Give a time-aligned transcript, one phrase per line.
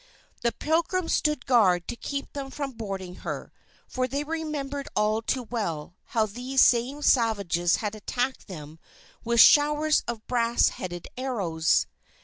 [0.41, 3.53] The Pilgrims stood guard to keep them from boarding her,
[3.87, 8.79] for they remembered all too well, how these same savages had attacked them
[9.23, 11.85] with showers of brass headed arrows.